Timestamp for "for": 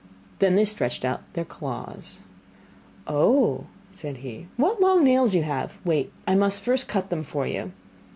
7.21-7.45